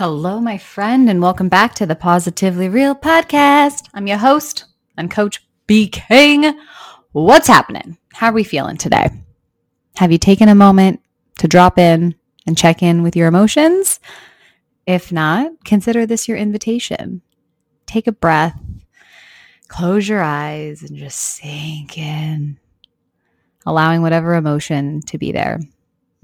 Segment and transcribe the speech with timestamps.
[0.00, 3.86] Hello, my friend, and welcome back to the Positively Real podcast.
[3.92, 4.64] I'm your host
[4.96, 6.58] and coach B King.
[7.12, 7.98] What's happening?
[8.14, 9.10] How are we feeling today?
[9.96, 11.02] Have you taken a moment
[11.36, 12.14] to drop in
[12.46, 14.00] and check in with your emotions?
[14.86, 17.20] If not, consider this your invitation.
[17.84, 18.58] Take a breath,
[19.68, 22.58] close your eyes, and just sink in,
[23.66, 25.60] allowing whatever emotion to be there.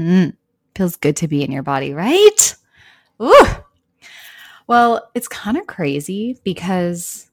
[0.01, 0.35] Mm,
[0.75, 2.57] feels good to be in your body, right?
[3.23, 3.47] Ooh.
[4.67, 7.31] Well, it's kind of crazy because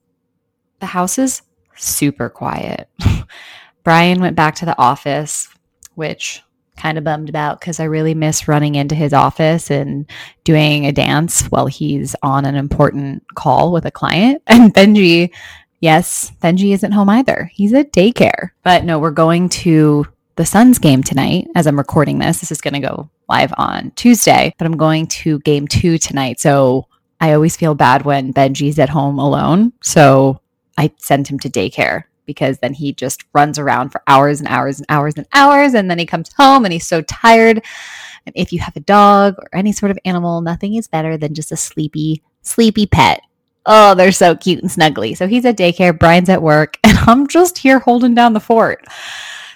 [0.79, 1.41] the house is
[1.75, 2.89] super quiet.
[3.83, 5.49] Brian went back to the office,
[5.95, 6.43] which
[6.77, 10.09] kind of bummed about because I really miss running into his office and
[10.43, 14.41] doing a dance while he's on an important call with a client.
[14.47, 15.31] And Benji,
[15.80, 17.49] yes, Benji isn't home either.
[17.53, 18.52] He's at daycare.
[18.63, 22.39] But no, we're going to the Suns game tonight as I'm recording this.
[22.39, 26.39] This is going to go live on Tuesday, but I'm going to game two tonight.
[26.39, 26.88] So
[27.23, 29.71] I always feel bad when Benji's at home alone.
[29.81, 30.41] So
[30.77, 34.80] I send him to daycare because then he just runs around for hours and hours
[34.80, 35.73] and hours and hours.
[35.73, 37.63] And then he comes home and he's so tired.
[38.25, 41.33] And if you have a dog or any sort of animal, nothing is better than
[41.33, 43.21] just a sleepy, sleepy pet.
[43.65, 45.15] Oh, they're so cute and snuggly.
[45.15, 48.83] So he's at daycare, Brian's at work, and I'm just here holding down the fort.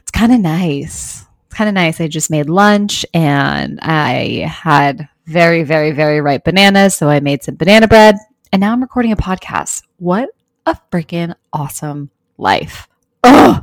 [0.01, 1.25] It's kind of nice.
[1.47, 1.99] It's kind of nice.
[1.99, 6.95] I just made lunch and I had very, very, very ripe bananas.
[6.95, 8.15] So I made some banana bread
[8.51, 9.83] and now I'm recording a podcast.
[9.97, 10.29] What
[10.65, 12.87] a freaking awesome life.
[13.23, 13.61] Oh,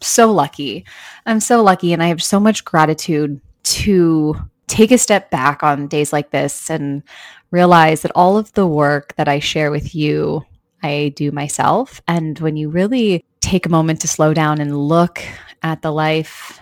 [0.00, 0.86] so lucky.
[1.26, 1.92] I'm so lucky.
[1.92, 4.36] And I have so much gratitude to
[4.68, 7.02] take a step back on days like this and
[7.50, 10.42] realize that all of the work that I share with you,
[10.82, 12.00] I do myself.
[12.06, 15.22] And when you really take a moment to slow down and look
[15.62, 16.60] at the life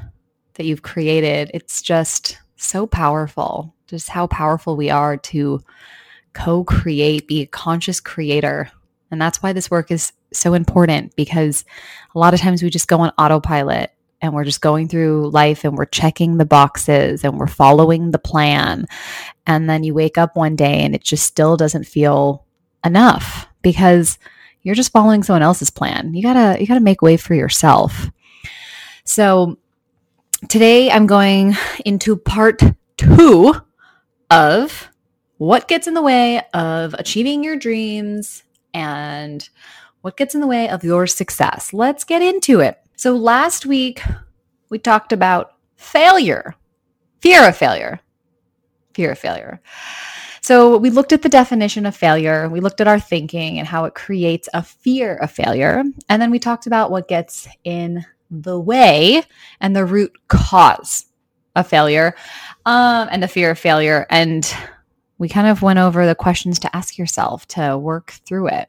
[0.54, 3.74] that you've created, it's just so powerful.
[3.88, 5.62] Just how powerful we are to
[6.34, 8.70] co create, be a conscious creator.
[9.10, 11.64] And that's why this work is so important because
[12.14, 13.90] a lot of times we just go on autopilot
[14.20, 18.18] and we're just going through life and we're checking the boxes and we're following the
[18.18, 18.86] plan.
[19.46, 22.44] And then you wake up one day and it just still doesn't feel
[22.84, 24.18] enough because
[24.62, 26.14] you're just following someone else's plan.
[26.14, 28.10] You got to you got to make way for yourself.
[29.04, 29.58] So
[30.48, 31.56] today I'm going
[31.86, 32.60] into part
[32.98, 33.54] 2
[34.30, 34.88] of
[35.38, 38.42] what gets in the way of achieving your dreams
[38.74, 39.48] and
[40.02, 41.72] what gets in the way of your success?
[41.72, 42.78] Let's get into it.
[42.96, 44.02] So, last week
[44.70, 46.54] we talked about failure,
[47.20, 48.00] fear of failure,
[48.94, 49.60] fear of failure.
[50.40, 53.84] So, we looked at the definition of failure, we looked at our thinking and how
[53.84, 55.84] it creates a fear of failure.
[56.08, 59.22] And then we talked about what gets in the way
[59.60, 61.07] and the root cause
[61.56, 62.14] of failure
[62.66, 64.06] um, and the fear of failure.
[64.10, 64.50] And
[65.18, 68.68] we kind of went over the questions to ask yourself to work through it.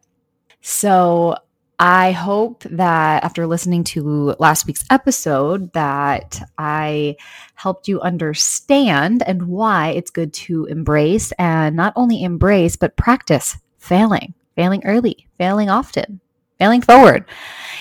[0.62, 1.35] So
[1.81, 7.16] I hope that after listening to last week's episode that I
[7.56, 13.57] helped you understand and why it's good to embrace and not only embrace but practice
[13.78, 16.19] failing, failing early, failing often,
[16.57, 17.23] failing forward.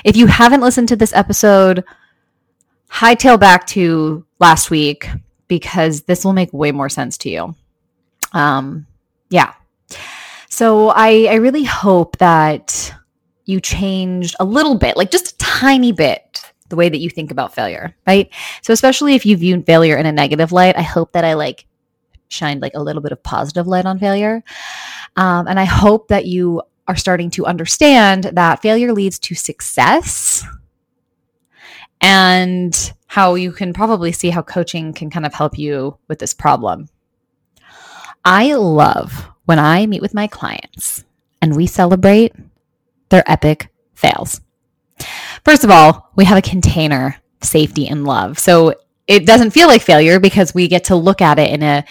[0.04, 1.82] If you haven't listened to this episode,
[2.90, 5.08] hightail back to last week
[5.46, 7.54] because this will make way more sense to you.
[8.32, 8.86] Um,
[9.30, 9.54] yeah.
[10.48, 12.94] So I, I really hope that
[13.44, 17.30] you changed a little bit, like just a tiny bit, the way that you think
[17.30, 18.28] about failure, right?
[18.62, 21.66] So especially if you view failure in a negative light, I hope that I like
[22.28, 24.42] shined like a little bit of positive light on failure.
[25.16, 30.44] Um, and I hope that you are starting to understand that failure leads to success
[32.00, 36.34] and how you can probably see how coaching can kind of help you with this
[36.34, 36.88] problem.
[38.24, 41.04] I love when I meet with my clients
[41.40, 42.34] and we celebrate
[43.08, 44.40] their epic fails.
[45.44, 48.38] First of all, we have a container safety and love.
[48.38, 48.74] So
[49.06, 51.84] it doesn't feel like failure because we get to look at it in a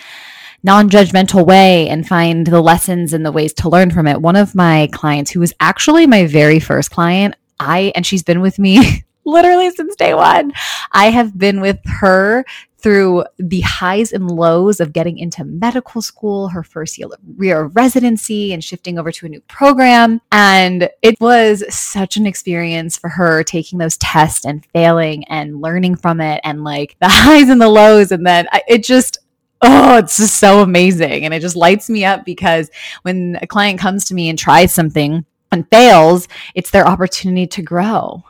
[0.64, 4.22] non judgmental way and find the lessons and the ways to learn from it.
[4.22, 8.42] One of my clients, who was actually my very first client, I, and she's been
[8.42, 10.54] with me literally since day one.
[10.92, 12.46] I have been with her
[12.80, 18.54] through the highs and lows of getting into medical school, her first year of residency,
[18.54, 20.22] and shifting over to a new program.
[20.32, 25.96] And it was such an experience for her taking those tests and failing and learning
[25.96, 28.12] from it, and like the highs and the lows.
[28.12, 29.18] And then it just,
[29.62, 31.26] oh, it's just so amazing.
[31.26, 32.70] And it just lights me up because
[33.02, 37.62] when a client comes to me and tries something and fails, it's their opportunity to
[37.62, 38.24] grow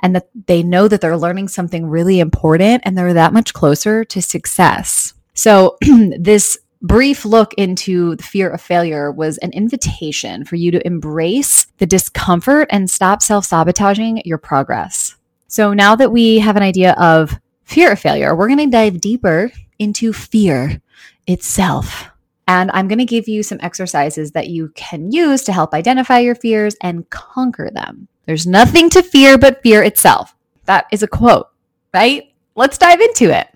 [0.00, 4.04] and that they know that they're learning something really important and they're that much closer
[4.04, 5.14] to success.
[5.34, 5.76] So,
[6.18, 11.66] this brief look into the fear of failure was an invitation for you to embrace
[11.78, 15.16] the discomfort and stop self sabotaging your progress.
[15.48, 19.00] So, now that we have an idea of fear of failure, we're going to dive
[19.00, 20.80] deeper into fear
[21.26, 22.08] itself.
[22.46, 26.18] And I'm going to give you some exercises that you can use to help identify
[26.18, 28.08] your fears and conquer them.
[28.30, 30.36] There's nothing to fear but fear itself.
[30.66, 31.48] That is a quote,
[31.92, 32.32] right?
[32.54, 33.48] Let's dive into it.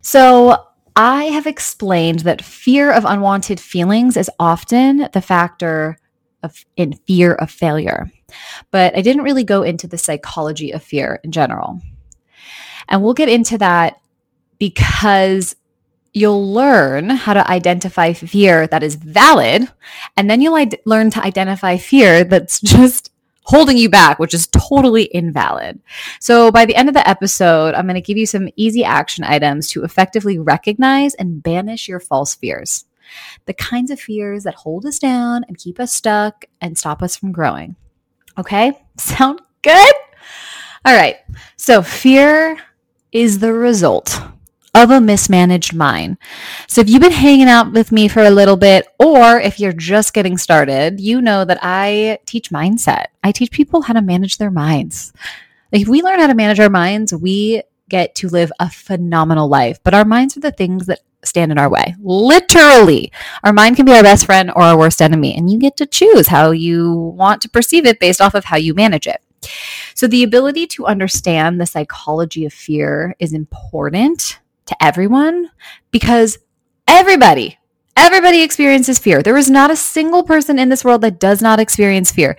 [0.00, 0.56] So,
[0.96, 5.98] I have explained that fear of unwanted feelings is often the factor
[6.42, 8.10] of in fear of failure.
[8.70, 11.82] But I didn't really go into the psychology of fear in general.
[12.88, 14.00] And we'll get into that
[14.58, 15.56] because
[16.14, 19.70] you'll learn how to identify fear that is valid
[20.16, 23.10] and then you'll learn to identify fear that's just
[23.46, 25.80] holding you back, which is totally invalid.
[26.20, 29.24] So, by the end of the episode, I'm going to give you some easy action
[29.24, 32.84] items to effectively recognize and banish your false fears.
[33.46, 37.16] The kinds of fears that hold us down and keep us stuck and stop us
[37.16, 37.76] from growing.
[38.36, 38.72] Okay?
[38.98, 39.94] Sound good?
[40.84, 41.16] All right.
[41.56, 42.58] So, fear
[43.12, 44.20] is the result
[44.82, 46.18] of a mismanaged mind.
[46.68, 49.72] So if you've been hanging out with me for a little bit, or if you're
[49.72, 53.06] just getting started, you know that I teach mindset.
[53.24, 55.12] I teach people how to manage their minds.
[55.72, 59.78] If we learn how to manage our minds, we get to live a phenomenal life.
[59.82, 61.94] But our minds are the things that stand in our way.
[62.00, 63.12] Literally,
[63.42, 65.86] our mind can be our best friend or our worst enemy, and you get to
[65.86, 69.20] choose how you want to perceive it based off of how you manage it.
[69.94, 75.50] So, the ability to understand the psychology of fear is important to everyone
[75.90, 76.38] because
[76.86, 77.58] everybody,
[77.96, 79.22] everybody experiences fear.
[79.22, 82.36] There is not a single person in this world that does not experience fear.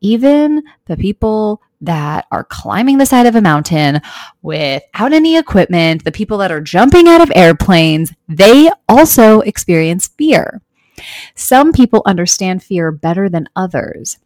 [0.00, 4.00] Even the people that are climbing the side of a mountain
[4.42, 10.60] without any equipment, the people that are jumping out of airplanes, they also experience fear.
[11.34, 14.18] Some people understand fear better than others.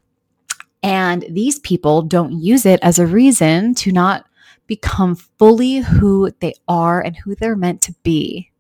[0.82, 4.26] And these people don't use it as a reason to not
[4.66, 8.50] become fully who they are and who they're meant to be.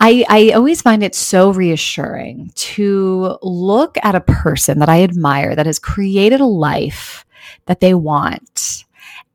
[0.00, 5.54] I, I always find it so reassuring to look at a person that I admire
[5.54, 7.24] that has created a life
[7.66, 8.84] that they want.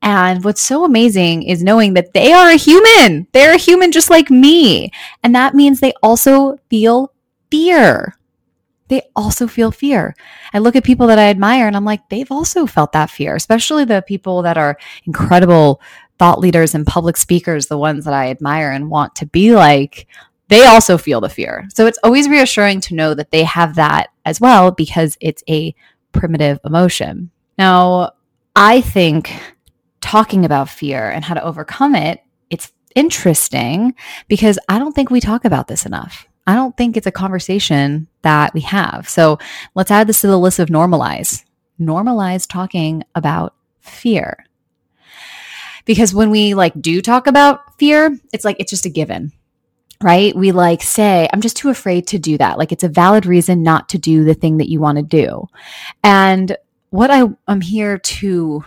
[0.01, 3.27] And what's so amazing is knowing that they are a human.
[3.31, 4.91] They're a human just like me.
[5.23, 7.13] And that means they also feel
[7.49, 8.17] fear.
[8.89, 10.15] They also feel fear.
[10.53, 13.35] I look at people that I admire and I'm like, they've also felt that fear,
[13.35, 15.81] especially the people that are incredible
[16.19, 20.07] thought leaders and public speakers, the ones that I admire and want to be like,
[20.49, 21.67] they also feel the fear.
[21.73, 25.75] So it's always reassuring to know that they have that as well because it's a
[26.13, 27.31] primitive emotion.
[27.57, 28.11] Now,
[28.55, 29.31] I think
[30.01, 33.93] talking about fear and how to overcome it, it's interesting
[34.27, 36.27] because I don't think we talk about this enough.
[36.47, 39.09] I don't think it's a conversation that we have.
[39.09, 39.37] So
[39.75, 41.43] let's add this to the list of normalize.
[41.79, 44.46] Normalize talking about fear
[45.87, 49.31] because when we like do talk about fear, it's like it's just a given.
[50.03, 50.35] Right?
[50.35, 52.59] We like say, I'm just too afraid to do that.
[52.59, 55.47] Like it's a valid reason not to do the thing that you want to do.
[56.03, 56.55] And
[56.91, 58.63] what I, I'm here to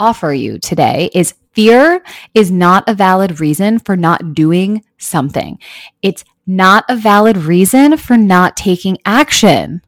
[0.00, 2.02] offer you today is fear
[2.34, 5.60] is not a valid reason for not doing something.
[6.00, 9.80] It's not a valid reason for not taking action.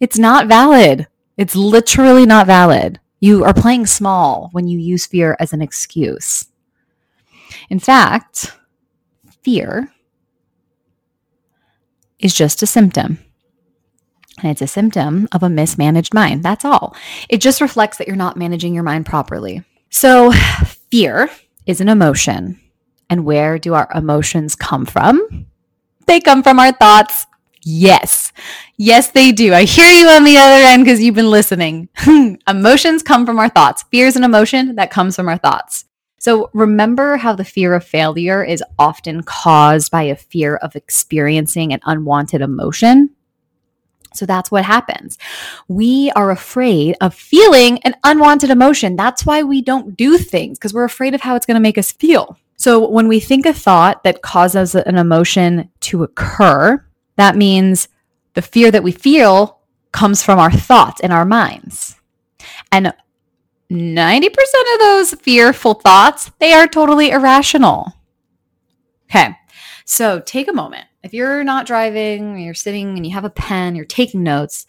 [0.00, 1.08] It's not valid.
[1.36, 3.00] It's literally not valid.
[3.20, 6.46] You are playing small when you use fear as an excuse.
[7.68, 8.52] In fact,
[9.42, 9.92] fear
[12.18, 13.18] is just a symptom.
[14.40, 16.44] And it's a symptom of a mismanaged mind.
[16.44, 16.94] That's all.
[17.28, 19.64] It just reflects that you're not managing your mind properly.
[19.90, 20.32] So,
[20.90, 21.28] fear
[21.66, 22.60] is an emotion.
[23.10, 25.46] And where do our emotions come from?
[26.06, 27.26] They come from our thoughts
[27.62, 28.32] Yes.
[28.76, 29.52] Yes, they do.
[29.52, 31.88] I hear you on the other end because you've been listening.
[32.48, 33.84] Emotions come from our thoughts.
[33.90, 35.84] Fear is an emotion that comes from our thoughts.
[36.18, 41.72] So remember how the fear of failure is often caused by a fear of experiencing
[41.72, 43.10] an unwanted emotion?
[44.14, 45.16] So that's what happens.
[45.68, 48.96] We are afraid of feeling an unwanted emotion.
[48.96, 51.78] That's why we don't do things because we're afraid of how it's going to make
[51.78, 52.36] us feel.
[52.56, 56.84] So when we think a thought that causes an emotion to occur,
[57.18, 57.88] that means
[58.34, 59.58] the fear that we feel
[59.92, 61.96] comes from our thoughts in our minds.
[62.70, 62.94] And
[63.70, 67.92] 90% of those fearful thoughts, they are totally irrational.
[69.10, 69.36] Okay.
[69.84, 70.86] So take a moment.
[71.02, 74.66] If you're not driving, you're sitting and you have a pen, you're taking notes,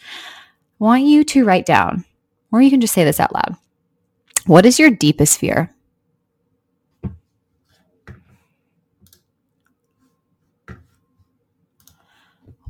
[0.82, 2.06] I want you to write down,
[2.52, 3.56] or you can just say this out loud.
[4.46, 5.74] What is your deepest fear?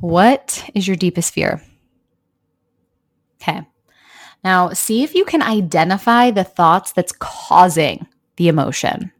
[0.00, 1.62] What is your deepest fear?
[3.40, 3.66] Okay.
[4.42, 9.12] Now, see if you can identify the thoughts that's causing the emotion.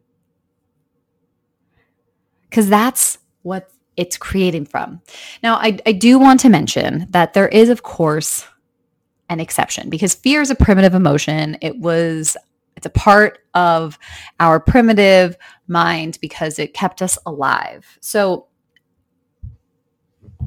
[2.48, 5.02] Because that's what it's creating from.
[5.42, 8.46] Now, I, I do want to mention that there is, of course,
[9.28, 11.58] an exception because fear is a primitive emotion.
[11.60, 12.36] It was,
[12.76, 13.98] it's a part of
[14.40, 15.36] our primitive
[15.68, 17.98] mind because it kept us alive.
[18.00, 18.46] So,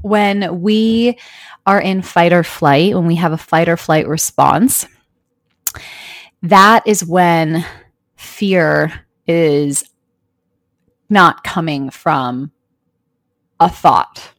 [0.03, 1.17] when we
[1.65, 4.85] are in fight or flight, when we have a fight or flight response,
[6.43, 7.65] that is when
[8.17, 9.83] fear is
[11.09, 12.51] not coming from
[13.59, 14.33] a thought.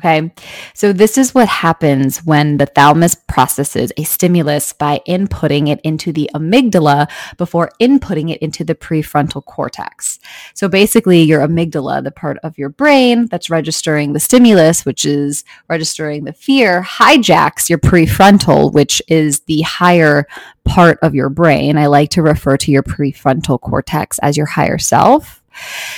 [0.00, 0.32] Okay.
[0.72, 6.10] So, this is what happens when the thalamus processes a stimulus by inputting it into
[6.10, 10.18] the amygdala before inputting it into the prefrontal cortex.
[10.54, 15.44] So, basically, your amygdala, the part of your brain that's registering the stimulus, which is
[15.68, 20.26] registering the fear, hijacks your prefrontal, which is the higher
[20.64, 21.76] part of your brain.
[21.76, 25.42] I like to refer to your prefrontal cortex as your higher self.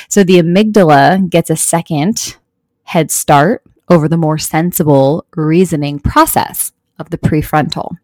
[0.08, 2.36] So, the amygdala gets a second
[2.82, 7.96] head start over the more sensible reasoning process of the prefrontal.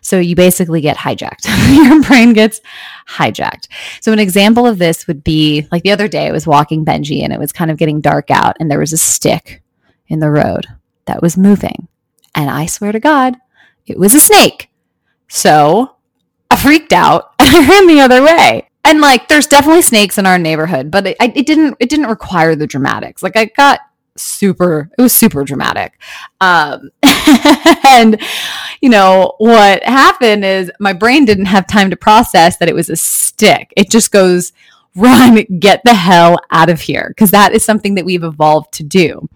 [0.00, 1.46] So you basically get hijacked.
[1.74, 2.60] Your brain gets
[3.08, 3.66] hijacked.
[4.00, 7.22] So an example of this would be like the other day I was walking Benji
[7.22, 9.62] and it was kind of getting dark out and there was a stick
[10.08, 10.66] in the road
[11.06, 11.88] that was moving.
[12.34, 13.36] And I swear to God,
[13.86, 14.68] it was a snake.
[15.28, 15.96] So
[16.50, 18.68] I freaked out and I ran the other way.
[18.84, 22.56] And like, there's definitely snakes in our neighborhood, but it, it didn't it didn't require
[22.56, 23.22] the dramatics.
[23.22, 23.80] Like I got
[24.22, 25.98] super it was super dramatic.
[26.40, 26.90] Um
[27.84, 28.20] and
[28.80, 32.90] you know what happened is my brain didn't have time to process that it was
[32.90, 33.72] a stick.
[33.76, 34.52] It just goes
[34.96, 38.82] run get the hell out of here because that is something that we've evolved to
[38.82, 39.28] do.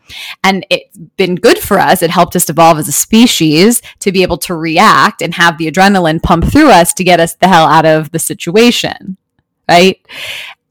[0.43, 2.03] And it's been good for us.
[2.03, 5.71] It helped us evolve as a species to be able to react and have the
[5.71, 9.17] adrenaline pump through us to get us the hell out of the situation
[9.69, 10.05] right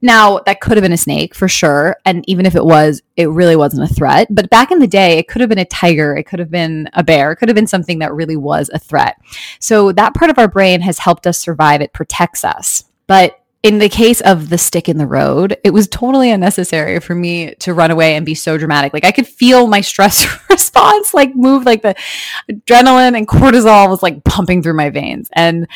[0.04, 1.96] now, that could have been a snake for sure.
[2.04, 4.28] And even if it was, it really wasn't a threat.
[4.30, 6.88] But back in the day, it could have been a tiger, it could have been
[6.92, 9.18] a bear, it could have been something that really was a threat.
[9.60, 12.84] So that part of our brain has helped us survive, it protects us.
[13.06, 17.14] But in the case of the stick in the road, it was totally unnecessary for
[17.14, 18.92] me to run away and be so dramatic.
[18.92, 21.94] Like I could feel my stress response like move, like the
[22.50, 25.30] adrenaline and cortisol was like pumping through my veins.
[25.32, 25.66] And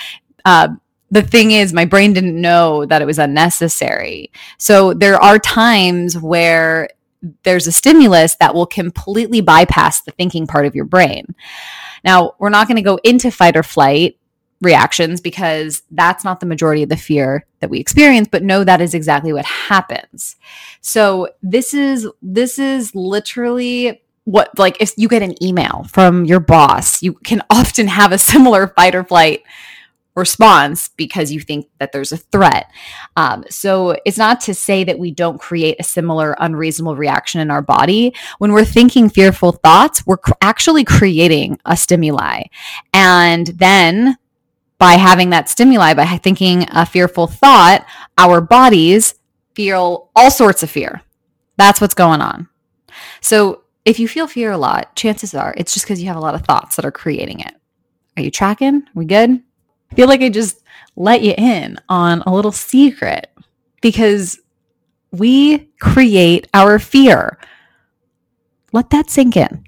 [0.44, 0.68] uh,
[1.10, 4.30] the thing is, my brain didn't know that it was unnecessary.
[4.58, 6.90] So there are times where
[7.42, 11.34] there's a stimulus that will completely bypass the thinking part of your brain.
[12.04, 14.18] Now, we're not going to go into fight or flight
[14.60, 18.80] reactions because that's not the majority of the fear that we experience but know that
[18.80, 20.34] is exactly what happens
[20.80, 26.40] so this is this is literally what like if you get an email from your
[26.40, 29.44] boss you can often have a similar fight or flight
[30.18, 32.70] response because you think that there's a threat.
[33.16, 37.50] Um, so it's not to say that we don't create a similar unreasonable reaction in
[37.50, 38.14] our body.
[38.38, 42.42] When we're thinking fearful thoughts, we're cr- actually creating a stimuli.
[42.92, 44.18] And then
[44.78, 49.14] by having that stimuli, by thinking a fearful thought, our bodies
[49.54, 51.02] feel all sorts of fear.
[51.56, 52.48] That's what's going on.
[53.20, 56.20] So if you feel fear a lot, chances are it's just because you have a
[56.20, 57.54] lot of thoughts that are creating it.
[58.16, 58.82] Are you tracking?
[58.82, 59.42] Are we good?
[59.90, 60.62] I feel like I just
[60.96, 63.30] let you in on a little secret
[63.80, 64.40] because
[65.12, 67.38] we create our fear.
[68.72, 69.64] Let that sink in.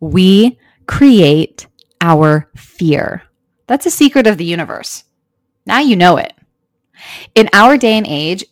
[0.00, 1.66] We create
[2.00, 3.22] our fear.
[3.66, 5.04] That's a secret of the universe.
[5.66, 6.32] Now you know it.
[7.34, 8.44] In our day and age,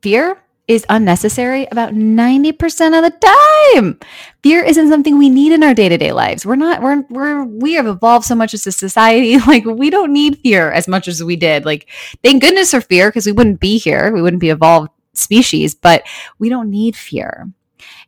[0.00, 2.52] fear is unnecessary about 90%
[2.96, 3.98] of the time.
[4.42, 6.46] Fear isn't something we need in our day-to-day lives.
[6.46, 10.12] We're not we're we're we have evolved so much as a society like we don't
[10.12, 11.64] need fear as much as we did.
[11.64, 11.88] Like
[12.22, 14.12] thank goodness for fear because we wouldn't be here.
[14.12, 16.04] We wouldn't be evolved species, but
[16.38, 17.50] we don't need fear.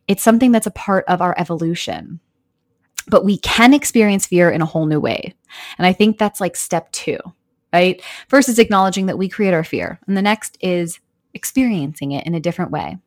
[0.07, 2.19] It's something that's a part of our evolution.
[3.07, 5.35] But we can experience fear in a whole new way.
[5.77, 7.17] And I think that's like step 2,
[7.71, 8.01] right?
[8.29, 9.99] First is acknowledging that we create our fear.
[10.07, 10.99] And the next is
[11.35, 12.97] experiencing it in a different way.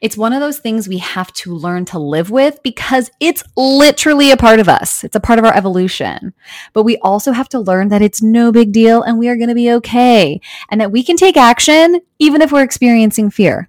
[0.00, 4.30] It's one of those things we have to learn to live with because it's literally
[4.30, 5.04] a part of us.
[5.04, 6.32] It's a part of our evolution.
[6.72, 9.50] But we also have to learn that it's no big deal and we are going
[9.50, 13.68] to be okay and that we can take action even if we're experiencing fear.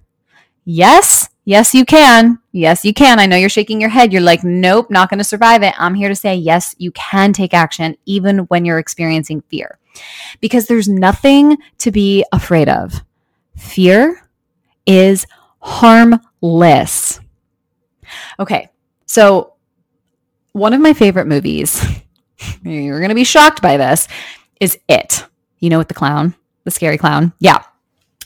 [0.64, 2.38] Yes, yes, you can.
[2.50, 3.18] Yes, you can.
[3.18, 4.10] I know you're shaking your head.
[4.10, 5.74] You're like, nope, not going to survive it.
[5.76, 9.78] I'm here to say, yes, you can take action even when you're experiencing fear
[10.40, 13.02] because there's nothing to be afraid of.
[13.62, 14.28] Fear
[14.86, 15.26] is
[15.60, 17.20] harmless.
[18.38, 18.68] Okay,
[19.06, 19.54] so
[20.52, 21.82] one of my favorite movies,
[22.62, 24.08] you're going to be shocked by this,
[24.60, 25.24] is It.
[25.60, 27.32] You know, with the clown, the scary clown.
[27.38, 27.62] Yeah.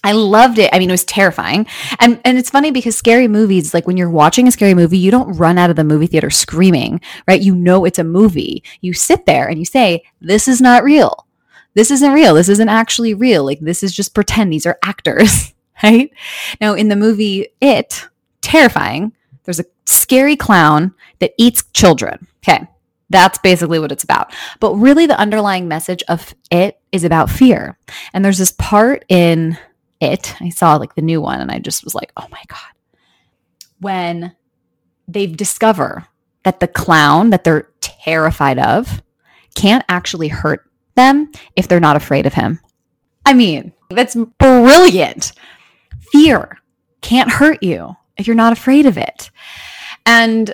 [0.03, 0.71] I loved it.
[0.73, 1.67] I mean, it was terrifying.
[1.99, 5.11] And and it's funny because scary movies, like when you're watching a scary movie, you
[5.11, 7.43] don't run out of the movie theater screaming, right?
[7.43, 8.63] You know it's a movie.
[8.81, 11.26] You sit there and you say, "This is not real.
[11.77, 12.35] This isn't real.
[12.35, 13.45] This isn't actually real.
[13.45, 14.53] Like this is just pretend.
[14.53, 16.11] These are actors." right?
[16.61, 18.09] Now, in the movie It,
[18.41, 19.13] terrifying,
[19.45, 22.27] there's a scary clown that eats children.
[22.39, 22.67] Okay.
[23.09, 24.35] That's basically what it's about.
[24.59, 27.79] But really, the underlying message of it is about fear.
[28.13, 29.57] And there's this part in
[30.01, 32.59] it, I saw like the new one, and I just was like, oh my God.
[33.81, 34.35] When
[35.07, 36.07] they discover
[36.43, 39.03] that the clown that they're terrified of
[39.55, 42.59] can't actually hurt them if they're not afraid of him.
[43.25, 45.33] I mean, that's brilliant
[46.13, 46.59] fear
[47.01, 49.31] can't hurt you if you're not afraid of it.
[50.05, 50.53] And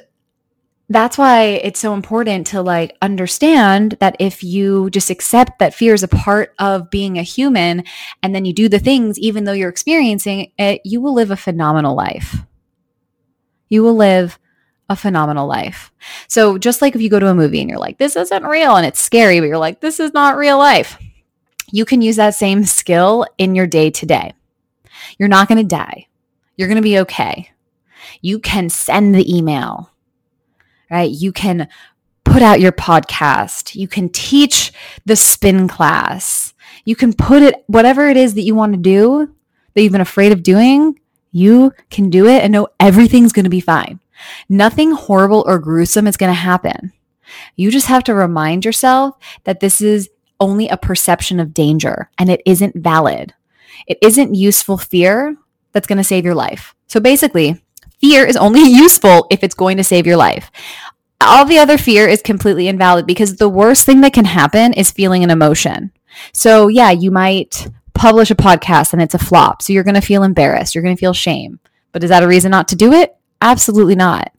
[0.88, 5.94] that's why it's so important to like understand that if you just accept that fear
[5.94, 7.84] is a part of being a human
[8.22, 11.36] and then you do the things even though you're experiencing it, you will live a
[11.36, 12.36] phenomenal life.
[13.70, 14.38] You will live
[14.92, 15.90] a phenomenal life.
[16.28, 18.76] So just like if you go to a movie and you're like this isn't real
[18.76, 20.98] and it's scary but you're like this is not real life.
[21.72, 24.34] You can use that same skill in your day to day.
[25.18, 26.06] You're not going to die.
[26.56, 27.50] You're going to be okay.
[28.20, 29.90] You can send the email,
[30.90, 31.10] right?
[31.10, 31.68] You can
[32.24, 33.74] put out your podcast.
[33.74, 34.72] You can teach
[35.06, 36.54] the spin class.
[36.84, 39.34] You can put it, whatever it is that you want to do
[39.74, 40.98] that you've been afraid of doing,
[41.30, 43.98] you can do it and know everything's going to be fine.
[44.48, 46.92] Nothing horrible or gruesome is going to happen.
[47.56, 52.28] You just have to remind yourself that this is only a perception of danger and
[52.28, 53.32] it isn't valid.
[53.86, 55.36] It isn't useful fear
[55.72, 56.74] that's going to save your life.
[56.88, 57.62] So basically,
[58.00, 60.50] fear is only useful if it's going to save your life.
[61.20, 64.90] All the other fear is completely invalid because the worst thing that can happen is
[64.90, 65.92] feeling an emotion.
[66.32, 69.62] So, yeah, you might publish a podcast and it's a flop.
[69.62, 70.74] So, you're going to feel embarrassed.
[70.74, 71.60] You're going to feel shame.
[71.92, 73.16] But is that a reason not to do it?
[73.42, 74.32] Absolutely not.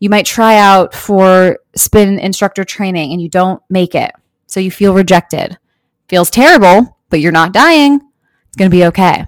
[0.00, 4.10] You might try out for spin instructor training and you don't make it.
[4.46, 5.58] So, you feel rejected.
[6.08, 8.00] Feels terrible, but you're not dying.
[8.48, 9.26] It's going to be okay.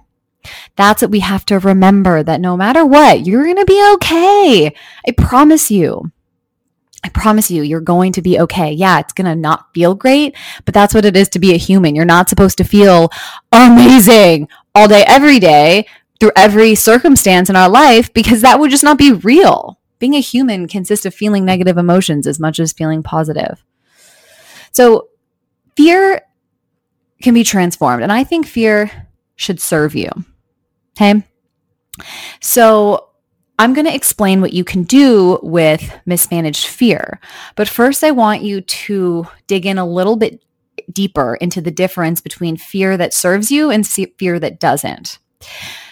[0.77, 4.75] That's what we have to remember that no matter what, you're going to be okay.
[5.07, 6.11] I promise you.
[7.05, 8.73] I promise you, you're going to be okay.
[8.73, 11.59] Yeah, it's going to not feel great, but that's what it is to be a
[11.59, 11.95] human.
[11.95, 13.11] You're not supposed to feel
[13.53, 15.87] amazing all day, every day,
[16.21, 19.79] through every circumstance in our life, because that would just not be real.
[19.99, 23.65] Being a human consists of feeling negative emotions as much as feeling positive.
[24.73, 25.09] So,
[25.77, 26.23] fear
[27.23, 28.03] can be transformed.
[28.03, 30.11] And I think fear should serve you.
[30.97, 31.23] Okay.
[32.41, 33.11] So
[33.59, 37.21] I'm going to explain what you can do with mismanaged fear.
[37.55, 40.45] But first, I want you to dig in a little bit
[40.93, 45.19] deeper into the difference between fear that serves you and fear that doesn't.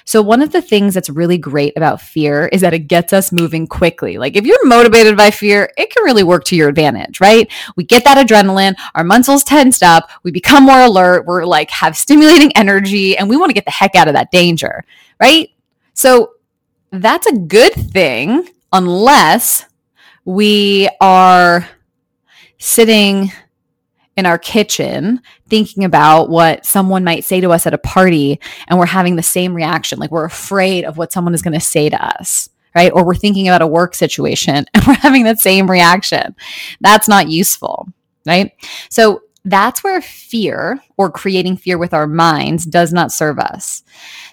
[0.06, 3.32] So, one of the things that's really great about fear is that it gets us
[3.32, 4.18] moving quickly.
[4.18, 7.50] Like, if you're motivated by fear, it can really work to your advantage, right?
[7.76, 11.96] We get that adrenaline, our muscles tensed up, we become more alert, we're like have
[11.96, 14.84] stimulating energy, and we want to get the heck out of that danger,
[15.20, 15.48] right?
[15.94, 16.32] So,
[16.90, 19.64] that's a good thing unless
[20.24, 21.68] we are
[22.58, 23.32] sitting
[24.16, 25.20] in our kitchen
[25.54, 29.22] thinking about what someone might say to us at a party and we're having the
[29.22, 32.90] same reaction like we're afraid of what someone is going to say to us right
[32.92, 36.34] or we're thinking about a work situation and we're having that same reaction
[36.80, 37.86] that's not useful
[38.26, 38.50] right
[38.90, 43.82] so that's where fear or creating fear with our minds does not serve us.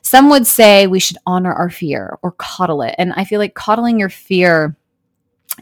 [0.01, 2.95] Some would say we should honor our fear or coddle it.
[2.97, 4.77] And I feel like coddling your fear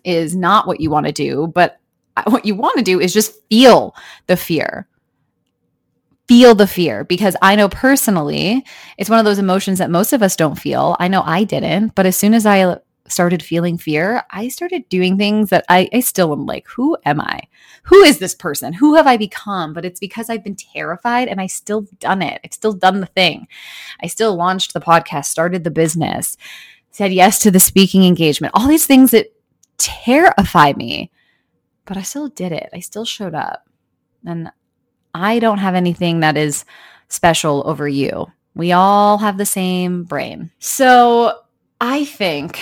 [0.03, 1.79] is not what you want to do, but
[2.15, 3.95] uh, what you want to do is just feel
[4.27, 4.87] the fear.
[6.29, 8.63] Feel the fear because I know personally
[8.99, 10.95] it's one of those emotions that most of us don't feel.
[10.99, 15.17] I know I didn't, but as soon as I started feeling fear, I started doing
[15.17, 17.41] things that I, I still am like, who am I?
[17.81, 18.73] Who is this person?
[18.73, 19.73] Who have I become?
[19.73, 22.39] But it's because I've been terrified and I still done it.
[22.45, 23.47] I've still done the thing.
[23.99, 26.37] I still launched the podcast, started the business,
[26.91, 29.33] said yes to the speaking engagement, all these things that
[29.79, 31.09] terrify me.
[31.85, 32.69] But I still did it.
[32.71, 33.67] I still showed up.
[34.23, 34.51] And
[35.13, 36.65] I don't have anything that is
[37.07, 38.27] special over you.
[38.55, 40.51] We all have the same brain.
[40.59, 41.39] So
[41.81, 42.59] I think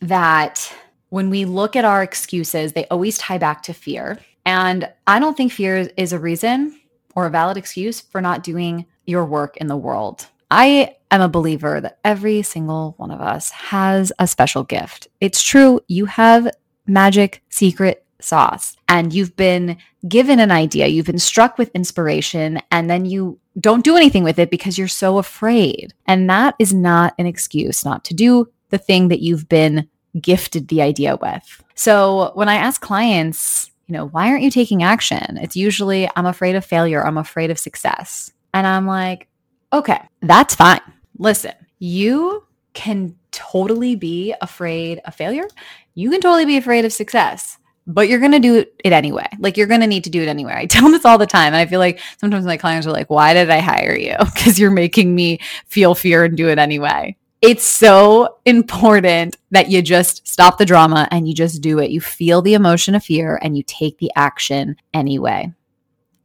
[0.00, 0.72] that
[1.08, 4.18] when we look at our excuses, they always tie back to fear.
[4.46, 6.80] And I don't think fear is a reason
[7.14, 10.26] or a valid excuse for not doing your work in the world.
[10.50, 15.08] I am a believer that every single one of us has a special gift.
[15.20, 16.48] It's true, you have
[16.86, 19.76] magic secret sauce and you've been
[20.08, 24.38] given an idea, you've been struck with inspiration, and then you don't do anything with
[24.38, 25.94] it because you're so afraid.
[26.06, 29.88] And that is not an excuse not to do the thing that you've been
[30.20, 31.64] gifted the idea with.
[31.74, 35.38] So when I ask clients, you know, why aren't you taking action?
[35.38, 38.32] It's usually, I'm afraid of failure, I'm afraid of success.
[38.54, 39.28] And I'm like,
[39.72, 40.80] okay, that's fine.
[41.18, 45.46] Listen, you can totally be afraid of failure.
[45.94, 49.26] You can totally be afraid of success but you're going to do it anyway.
[49.38, 50.54] Like you're going to need to do it anyway.
[50.54, 51.48] I tell them this all the time.
[51.48, 54.16] And I feel like sometimes my clients are like, why did I hire you?
[54.42, 57.16] Because you're making me feel fear and do it anyway.
[57.42, 61.90] It's so important that you just stop the drama and you just do it.
[61.90, 65.52] You feel the emotion of fear and you take the action anyway.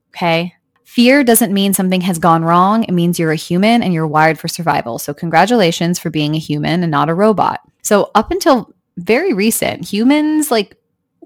[0.10, 0.54] Okay.
[0.84, 2.84] Fear doesn't mean something has gone wrong.
[2.84, 4.98] It means you're a human and you're wired for survival.
[4.98, 7.60] So, congratulations for being a human and not a robot.
[7.84, 10.76] So, up until very recent, humans like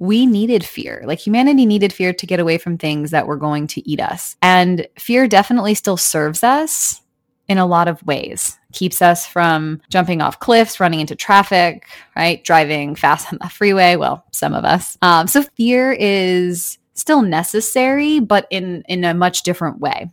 [0.01, 1.03] we needed fear.
[1.05, 4.35] Like humanity needed fear to get away from things that were going to eat us.
[4.41, 6.99] And fear definitely still serves us
[7.47, 8.57] in a lot of ways.
[8.73, 11.85] Keeps us from jumping off cliffs, running into traffic,
[12.15, 12.43] right?
[12.43, 13.95] Driving fast on the freeway.
[13.95, 14.97] Well, some of us.
[15.03, 20.09] Um, so fear is still necessary, but in in a much different way.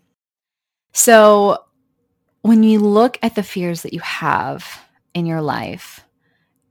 [0.93, 1.65] So
[2.43, 4.83] when you look at the fears that you have
[5.15, 6.05] in your life,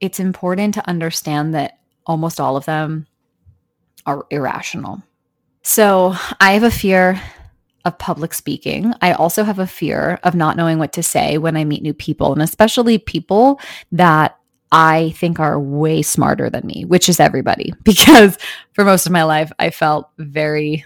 [0.01, 1.76] it's important to understand that
[2.07, 3.05] almost all of them
[4.05, 5.03] are irrational.
[5.61, 7.21] So I have a fear
[7.85, 8.93] of public speaking.
[9.01, 11.93] I also have a fear of not knowing what to say when I meet new
[11.93, 13.59] people, and especially people
[13.91, 14.37] that
[14.71, 18.37] I think are way smarter than me, which is everybody, because
[18.73, 20.85] for most of my life, I felt very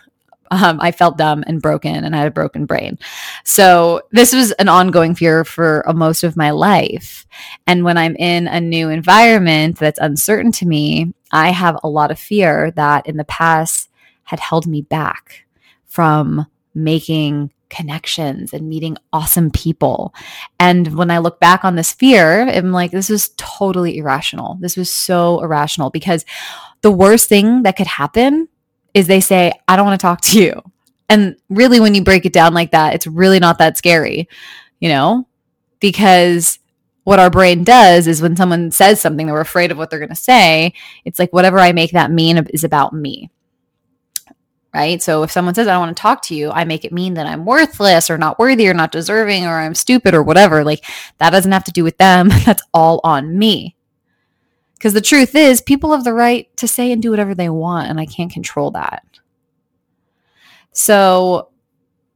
[0.51, 2.99] um, I felt dumb and broken and I had a broken brain.
[3.43, 7.25] So this was an ongoing fear for most of my life.
[7.65, 12.11] And when I'm in a new environment that's uncertain to me, I have a lot
[12.11, 13.89] of fear that in the past
[14.23, 15.45] had held me back
[15.85, 20.13] from making connections and meeting awesome people.
[20.59, 24.57] And when I look back on this fear, I'm like, this was totally irrational.
[24.59, 26.25] This was so irrational because
[26.81, 28.49] the worst thing that could happen
[28.93, 30.61] is they say, I don't want to talk to you.
[31.09, 34.29] And really, when you break it down like that, it's really not that scary,
[34.79, 35.27] you know,
[35.79, 36.59] because
[37.03, 39.99] what our brain does is when someone says something that we're afraid of what they're
[39.99, 40.73] going to say,
[41.03, 43.29] it's like whatever I make that mean is about me.
[44.73, 45.01] Right.
[45.01, 47.15] So if someone says, I don't want to talk to you, I make it mean
[47.15, 50.63] that I'm worthless or not worthy or not deserving or I'm stupid or whatever.
[50.63, 50.85] Like
[51.17, 52.29] that doesn't have to do with them.
[52.45, 53.75] That's all on me.
[54.81, 57.87] Because the truth is, people have the right to say and do whatever they want,
[57.87, 59.03] and I can't control that.
[60.71, 61.49] So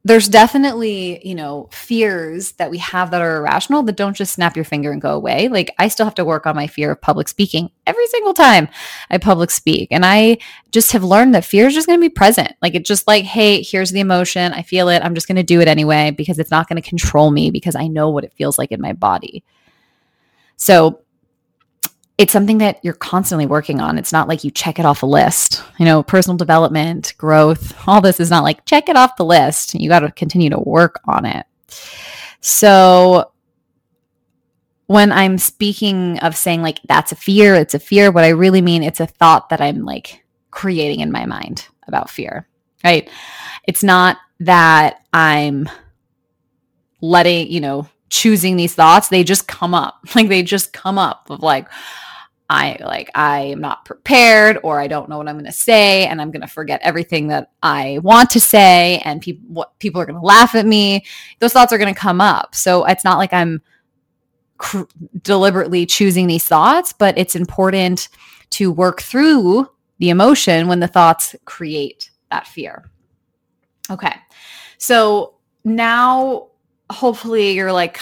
[0.04, 4.56] there's definitely, you know, fears that we have that are irrational that don't just snap
[4.56, 5.48] your finger and go away.
[5.48, 8.68] Like I still have to work on my fear of public speaking every single time
[9.12, 9.90] I public speak.
[9.92, 10.40] And I
[10.72, 12.54] just have learned that fear is just going to be present.
[12.64, 14.54] Like it's just like, hey, here's the emotion.
[14.54, 15.04] I feel it.
[15.04, 17.76] I'm just going to do it anyway because it's not going to control me because
[17.76, 19.44] I know what it feels like in my body.
[20.58, 21.05] So
[22.18, 23.98] it's something that you're constantly working on.
[23.98, 25.64] It's not like you check it off a list.
[25.78, 29.74] You know, personal development, growth, all this is not like check it off the list.
[29.74, 31.46] You got to continue to work on it.
[32.40, 33.32] So,
[34.88, 38.62] when I'm speaking of saying like that's a fear, it's a fear, what I really
[38.62, 42.48] mean it's a thought that I'm like creating in my mind about fear.
[42.84, 43.10] Right?
[43.68, 45.68] It's not that I'm
[47.02, 50.00] letting, you know, choosing these thoughts, they just come up.
[50.16, 51.68] Like they just come up of like
[52.50, 56.06] I like I am not prepared or I don't know what I'm going to say
[56.06, 60.00] and I'm going to forget everything that I want to say and people what people
[60.00, 61.06] are going to laugh at me.
[61.40, 62.54] Those thoughts are going to come up.
[62.54, 63.64] So it's not like I'm
[64.58, 64.84] cr-
[65.24, 68.10] deliberately choosing these thoughts, but it's important
[68.52, 72.92] to work through the emotion when the thoughts create that fear.
[73.90, 74.14] Okay.
[74.78, 76.50] So now
[76.92, 78.00] hopefully you're like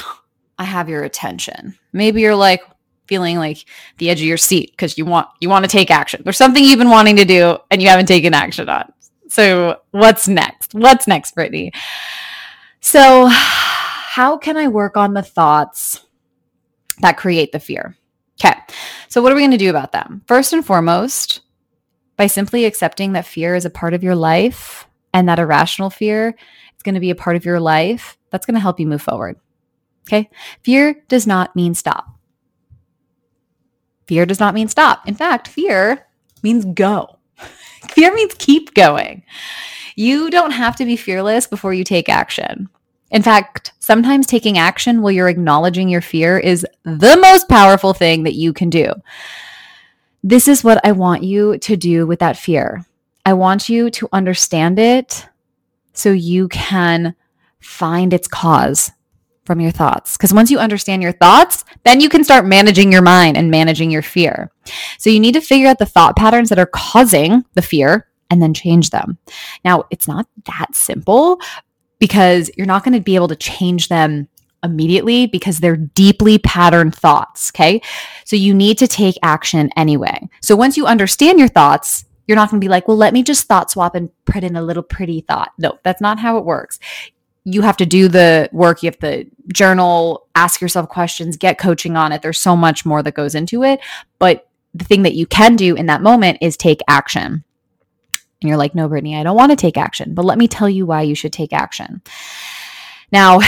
[0.59, 1.75] I have your attention.
[1.93, 2.61] Maybe you're like
[3.07, 3.65] feeling like
[3.97, 6.21] the edge of your seat because you want you want to take action.
[6.23, 8.91] There's something you've been wanting to do and you haven't taken action on.
[9.29, 10.73] So what's next?
[10.73, 11.71] What's next, Brittany?
[12.81, 16.05] So how can I work on the thoughts
[16.99, 17.97] that create the fear?
[18.39, 18.53] Okay.
[19.07, 20.21] So what are we going to do about them?
[20.27, 21.41] First and foremost,
[22.17, 26.35] by simply accepting that fear is a part of your life and that irrational fear
[26.75, 29.01] is going to be a part of your life, that's going to help you move
[29.01, 29.39] forward.
[30.07, 30.29] Okay.
[30.63, 32.07] Fear does not mean stop.
[34.07, 35.07] Fear does not mean stop.
[35.07, 36.07] In fact, fear
[36.41, 37.17] means go.
[37.91, 39.23] fear means keep going.
[39.95, 42.69] You don't have to be fearless before you take action.
[43.11, 48.23] In fact, sometimes taking action while you're acknowledging your fear is the most powerful thing
[48.23, 48.91] that you can do.
[50.23, 52.85] This is what I want you to do with that fear.
[53.25, 55.27] I want you to understand it
[55.93, 57.15] so you can
[57.59, 58.91] find its cause
[59.45, 60.17] from your thoughts.
[60.17, 63.91] Because once you understand your thoughts, then you can start managing your mind and managing
[63.91, 64.51] your fear.
[64.97, 68.41] So you need to figure out the thought patterns that are causing the fear and
[68.41, 69.17] then change them.
[69.63, 71.39] Now, it's not that simple
[71.99, 74.27] because you're not going to be able to change them
[74.63, 77.51] immediately because they're deeply patterned thoughts.
[77.51, 77.81] Okay.
[78.25, 80.29] So you need to take action anyway.
[80.41, 83.21] So once you understand your thoughts, you're not going to be like, well, let me
[83.21, 85.51] just thought swap and put in a little pretty thought.
[85.57, 86.79] No, that's not how it works.
[87.45, 88.83] You have to do the work.
[88.83, 92.21] You have to journal, ask yourself questions, get coaching on it.
[92.21, 93.79] There's so much more that goes into it.
[94.19, 97.43] But the thing that you can do in that moment is take action.
[98.43, 100.69] And you're like, no, Brittany, I don't want to take action, but let me tell
[100.69, 102.01] you why you should take action.
[103.11, 103.39] Now,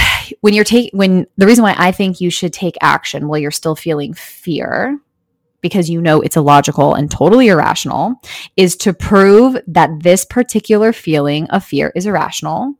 [0.41, 3.51] when you're taking, when the reason why I think you should take action while you're
[3.51, 4.99] still feeling fear,
[5.59, 8.15] because you know it's illogical and totally irrational,
[8.55, 12.75] is to prove that this particular feeling of fear is irrational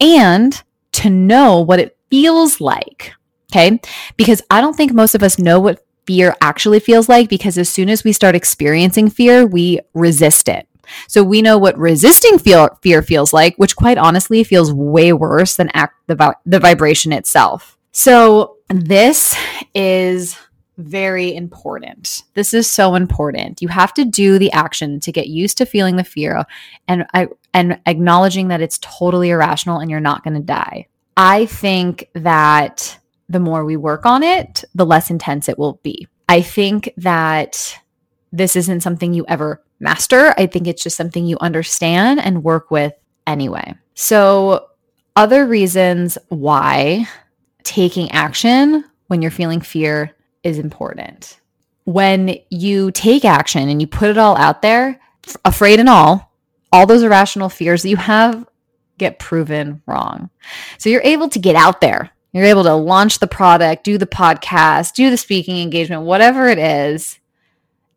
[0.00, 3.12] and to know what it feels like.
[3.50, 3.80] Okay.
[4.16, 7.68] Because I don't think most of us know what fear actually feels like because as
[7.68, 10.66] soon as we start experiencing fear, we resist it.
[11.06, 15.70] So we know what resisting fear feels like, which quite honestly feels way worse than
[15.74, 17.76] act the, the vibration itself.
[17.92, 19.36] So this
[19.74, 20.38] is
[20.78, 22.22] very important.
[22.34, 23.60] This is so important.
[23.60, 26.44] You have to do the action to get used to feeling the fear
[26.86, 27.04] and
[27.52, 30.86] and acknowledging that it's totally irrational and you're not going to die.
[31.16, 36.06] I think that the more we work on it, the less intense it will be.
[36.28, 37.78] I think that
[38.32, 40.34] this isn't something you ever master.
[40.36, 42.92] I think it's just something you understand and work with
[43.26, 43.74] anyway.
[43.94, 44.68] So,
[45.16, 47.08] other reasons why
[47.64, 51.40] taking action when you're feeling fear is important.
[51.84, 55.00] When you take action and you put it all out there,
[55.44, 56.32] afraid and all,
[56.72, 58.46] all those irrational fears that you have
[58.98, 60.28] get proven wrong.
[60.76, 62.10] So you're able to get out there.
[62.32, 66.58] You're able to launch the product, do the podcast, do the speaking engagement, whatever it
[66.58, 67.18] is.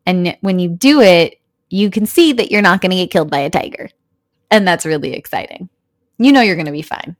[0.06, 3.30] And when you do it, you can see that you're not going to get killed
[3.30, 3.90] by a tiger.
[4.50, 5.68] And that's really exciting.
[6.18, 7.16] You know you're going to be fine.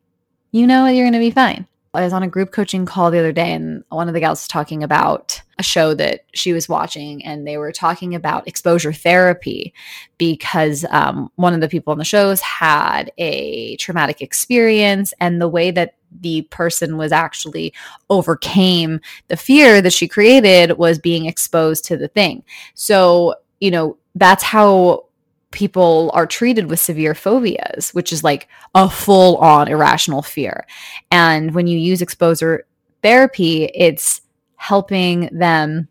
[0.53, 1.67] You know you're going to be fine.
[1.95, 4.41] I was on a group coaching call the other day, and one of the gals
[4.41, 8.95] was talking about a show that she was watching, and they were talking about exposure
[8.95, 9.75] therapy
[10.17, 15.49] because um, one of the people on the shows had a traumatic experience, and the
[15.49, 17.75] way that the person was actually
[18.09, 22.43] overcame the fear that she created was being exposed to the thing.
[22.73, 25.05] So, you know, that's how
[25.53, 30.67] people are treated with severe phobias, which is like a full on irrational fear.
[31.11, 32.67] And when you use exposure
[33.03, 34.23] therapy, it's
[34.57, 35.89] helping them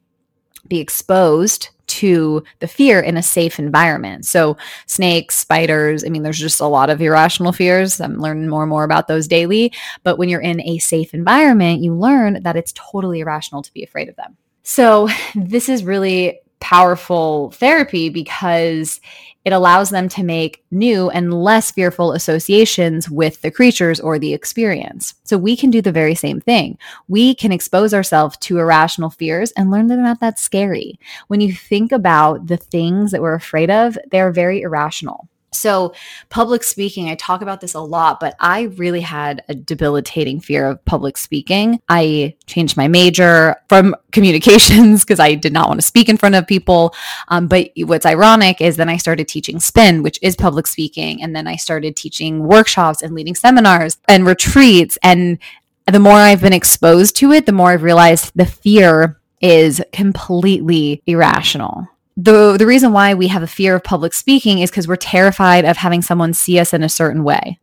[0.68, 4.26] be exposed to the fear in a safe environment.
[4.26, 8.00] So, snakes, spiders, I mean, there's just a lot of irrational fears.
[8.00, 9.74] I'm learning more and more about those daily.
[10.04, 13.84] But when you're in a safe environment, you learn that it's totally irrational to be
[13.84, 14.38] afraid of them.
[14.64, 19.02] So, this is really powerful therapy because
[19.44, 24.34] it allows them to make new and less fearful associations with the creatures or the
[24.34, 25.16] experience.
[25.24, 26.78] So we can do the very same thing.
[27.08, 31.00] We can expose ourselves to irrational fears and learn that they're not that scary.
[31.28, 35.28] When you think about the things that we're afraid of, they're very irrational.
[35.54, 35.94] So,
[36.30, 40.66] public speaking, I talk about this a lot, but I really had a debilitating fear
[40.66, 41.82] of public speaking.
[41.90, 46.36] I changed my major from communications because I did not want to speak in front
[46.36, 46.96] of people.
[47.28, 51.22] Um, but what's ironic is then I started teaching spin, which is public speaking.
[51.22, 54.98] And then I started teaching workshops and leading seminars and retreats.
[55.04, 55.38] And
[55.86, 61.04] the more I've been exposed to it, the more I've realized the fear is completely
[61.06, 61.90] irrational
[62.24, 65.66] the the reason why we have a fear of public speaking is because we're terrified
[65.66, 67.60] of having someone see us in a certain way.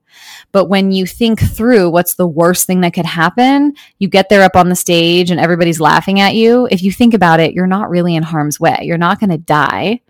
[0.51, 4.43] But when you think through what's the worst thing that could happen, you get there
[4.43, 6.67] up on the stage and everybody's laughing at you.
[6.71, 8.79] If you think about it, you're not really in harm's way.
[8.83, 10.01] You're not going to die.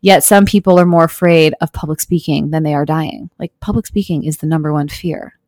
[0.00, 3.30] Yet some people are more afraid of public speaking than they are dying.
[3.38, 5.38] Like public speaking is the number one fear.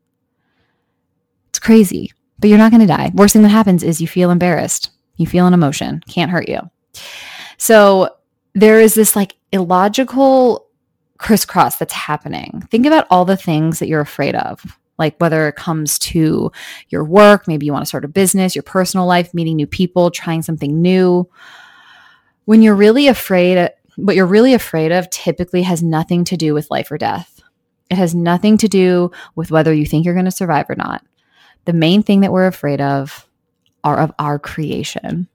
[1.50, 3.12] It's crazy, but you're not going to die.
[3.14, 4.90] Worst thing that happens is you feel embarrassed.
[5.16, 6.60] You feel an emotion, can't hurt you.
[7.58, 8.17] So
[8.54, 10.66] there is this like illogical
[11.18, 12.66] crisscross that's happening.
[12.70, 16.50] Think about all the things that you're afraid of, like whether it comes to
[16.88, 20.11] your work, maybe you want to start a business, your personal life, meeting new people,
[20.11, 21.28] trying something new.
[22.44, 26.70] When you're really afraid, what you're really afraid of typically has nothing to do with
[26.70, 27.40] life or death.
[27.90, 31.04] It has nothing to do with whether you think you're going to survive or not.
[31.64, 33.28] The main thing that we're afraid of
[33.84, 35.28] are of our creation.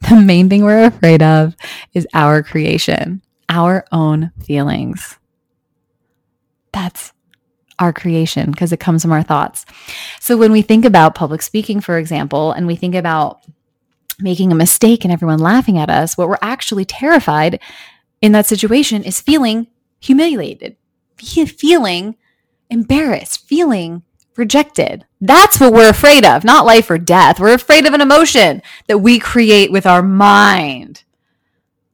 [0.00, 1.56] The main thing we're afraid of
[1.92, 5.18] is our creation, our own feelings.
[6.72, 7.12] That's
[7.78, 9.64] our creation because it comes from our thoughts.
[10.20, 13.44] So when we think about public speaking, for example, and we think about
[14.18, 17.60] making a mistake and everyone laughing at us, what we're actually terrified
[18.20, 19.68] in that situation is feeling
[20.00, 20.76] humiliated,
[21.18, 22.16] feeling
[22.70, 24.02] embarrassed, feeling
[24.38, 25.04] rejected.
[25.20, 27.40] That's what we're afraid of, not life or death.
[27.40, 31.02] We're afraid of an emotion that we create with our mind.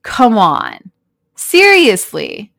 [0.03, 0.93] Come on.
[1.35, 2.53] Seriously.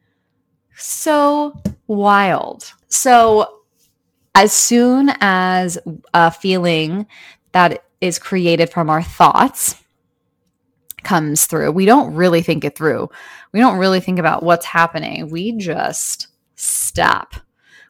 [0.75, 2.73] So wild.
[2.89, 3.61] So,
[4.33, 5.77] as soon as
[6.13, 7.05] a feeling
[7.53, 9.81] that is created from our thoughts
[11.03, 13.09] comes through, we don't really think it through.
[13.53, 15.29] We don't really think about what's happening.
[15.29, 17.35] We just stop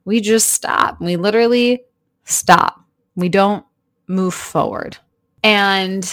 [0.05, 1.01] we just stop.
[1.01, 1.83] We literally
[2.23, 2.79] stop.
[3.15, 3.65] We don't
[4.07, 4.97] move forward.
[5.43, 6.09] And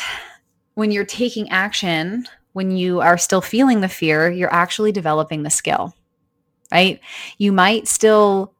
[0.75, 5.51] when you're taking action, when you are still feeling the fear, you're actually developing the
[5.51, 5.95] skill,
[6.71, 7.01] right?
[7.39, 8.55] You might still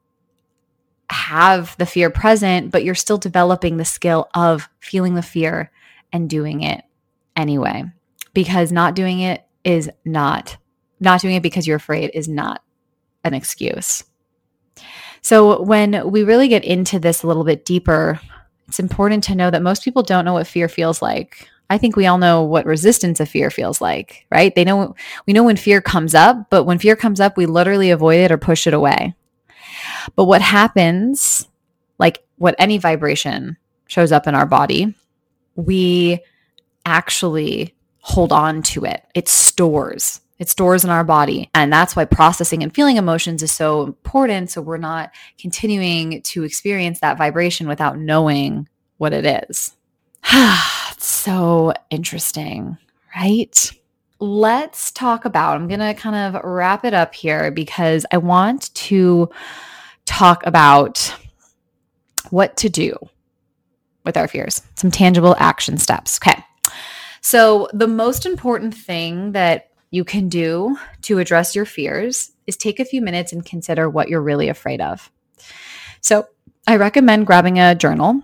[1.09, 5.71] have the fear present, but you're still developing the skill of feeling the fear
[6.11, 6.83] and doing it
[7.35, 7.83] anyway.
[8.33, 10.57] Because not doing it is not,
[10.99, 12.63] not doing it because you're afraid is not
[13.23, 14.03] an excuse.
[15.23, 18.19] So, when we really get into this a little bit deeper,
[18.67, 21.47] it's important to know that most people don't know what fear feels like.
[21.69, 24.53] I think we all know what resistance of fear feels like, right?
[24.53, 27.89] They know we know when fear comes up, but when fear comes up, we literally
[27.89, 29.15] avoid it or push it away.
[30.15, 31.47] But what happens,
[31.99, 33.57] like what any vibration
[33.87, 34.93] shows up in our body,
[35.55, 36.19] we
[36.85, 39.03] actually hold on to it.
[39.15, 40.19] It stores.
[40.43, 41.49] It stores in our body.
[41.55, 44.51] And that's why processing and feeling emotions is so important.
[44.51, 49.73] So we're not continuing to experience that vibration without knowing what it is.
[50.91, 52.77] It's so interesting,
[53.15, 53.71] right?
[54.19, 58.73] Let's talk about, I'm going to kind of wrap it up here because I want
[58.75, 59.29] to
[60.05, 61.15] talk about
[62.31, 62.97] what to do
[64.03, 66.19] with our fears, some tangible action steps.
[66.21, 66.43] Okay.
[67.21, 72.79] So, the most important thing that you can do to address your fears is take
[72.79, 75.11] a few minutes and consider what you're really afraid of.
[76.01, 76.27] So,
[76.65, 78.19] I recommend grabbing a journal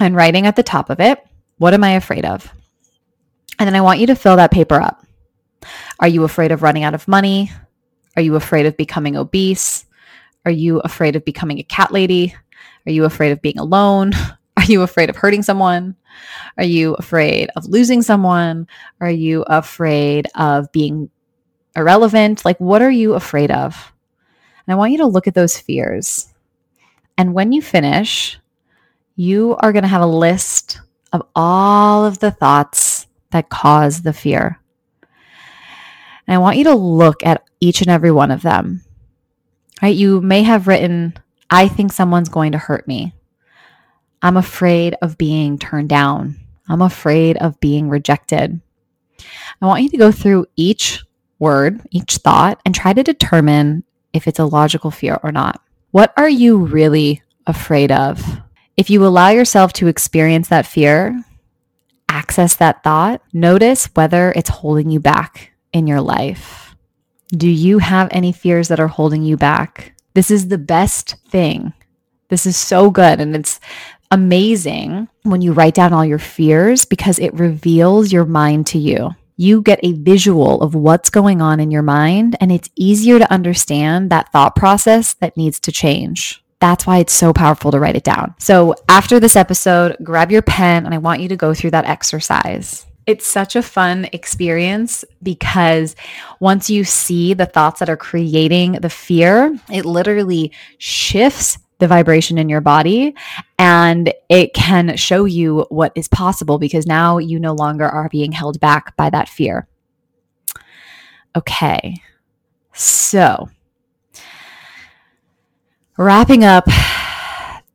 [0.00, 1.22] and writing at the top of it,
[1.58, 2.50] What am I afraid of?
[3.58, 5.04] And then I want you to fill that paper up.
[6.00, 7.52] Are you afraid of running out of money?
[8.16, 9.84] Are you afraid of becoming obese?
[10.46, 12.34] Are you afraid of becoming a cat lady?
[12.86, 14.14] Are you afraid of being alone?
[14.56, 15.96] Are you afraid of hurting someone?
[16.56, 18.66] Are you afraid of losing someone?
[19.00, 21.10] Are you afraid of being
[21.76, 22.44] irrelevant?
[22.44, 23.92] Like, what are you afraid of?
[24.66, 26.32] And I want you to look at those fears.
[27.16, 28.38] And when you finish,
[29.16, 30.80] you are going to have a list
[31.12, 34.60] of all of the thoughts that cause the fear.
[36.26, 38.82] And I want you to look at each and every one of them.
[39.82, 39.96] Right?
[39.96, 41.14] You may have written,
[41.50, 43.14] I think someone's going to hurt me.
[44.22, 46.36] I'm afraid of being turned down.
[46.68, 48.60] I'm afraid of being rejected.
[49.60, 51.02] I want you to go through each
[51.38, 55.60] word, each thought, and try to determine if it's a logical fear or not.
[55.90, 58.22] What are you really afraid of?
[58.76, 61.24] If you allow yourself to experience that fear,
[62.08, 66.74] access that thought, notice whether it's holding you back in your life.
[67.30, 69.94] Do you have any fears that are holding you back?
[70.14, 71.72] This is the best thing.
[72.28, 73.20] This is so good.
[73.20, 73.60] And it's
[74.10, 79.10] amazing when you write down all your fears because it reveals your mind to you.
[79.36, 83.32] You get a visual of what's going on in your mind, and it's easier to
[83.32, 86.42] understand that thought process that needs to change.
[86.60, 88.34] That's why it's so powerful to write it down.
[88.38, 91.84] So, after this episode, grab your pen and I want you to go through that
[91.84, 92.84] exercise.
[93.06, 95.94] It's such a fun experience because
[96.40, 102.38] once you see the thoughts that are creating the fear, it literally shifts the vibration
[102.38, 103.14] in your body
[103.58, 108.32] and it can show you what is possible because now you no longer are being
[108.32, 109.68] held back by that fear.
[111.36, 111.96] Okay.
[112.72, 113.48] So,
[115.96, 116.66] wrapping up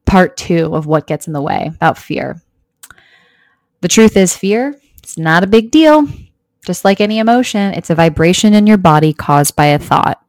[0.05, 2.41] part two of what gets in the way about fear.
[3.81, 6.07] The truth is, fear it's not a big deal.
[6.65, 10.23] Just like any emotion, it's a vibration in your body caused by a thought.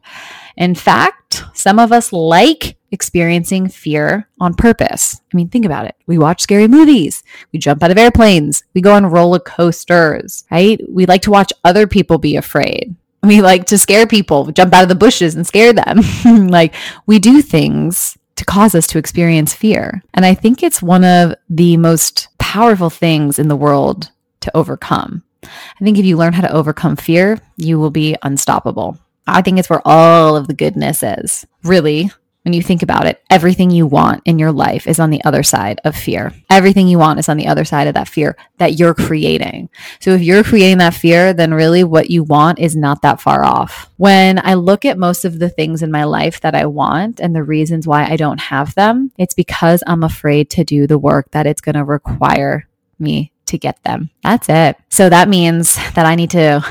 [0.56, 5.20] In fact, some of us like experiencing fear on purpose.
[5.32, 5.96] I mean, think about it.
[6.06, 7.22] We watch scary movies,
[7.52, 10.80] we jump out of airplanes, we go on roller coasters, right?
[10.88, 12.94] We like to watch other people be afraid.
[13.22, 16.00] We like to scare people, jump out of the bushes and scare them.
[16.48, 16.74] like,
[17.06, 20.02] we do things to cause us to experience fear.
[20.12, 25.22] And I think it's one of the most powerful things in the world to overcome.
[25.42, 28.98] I think if you learn how to overcome fear, you will be unstoppable.
[29.26, 31.46] I think it's where all of the goodness is.
[31.62, 32.10] Really,
[32.44, 35.42] when you think about it, everything you want in your life is on the other
[35.42, 36.32] side of fear.
[36.50, 39.70] Everything you want is on the other side of that fear that you're creating.
[40.00, 43.44] So if you're creating that fear, then really what you want is not that far
[43.44, 43.90] off.
[43.96, 47.34] When I look at most of the things in my life that I want and
[47.34, 51.30] the reasons why I don't have them, it's because I'm afraid to do the work
[51.30, 52.68] that it's going to require
[52.98, 54.10] me to get them.
[54.22, 54.76] That's it.
[54.90, 56.62] So that means that I need to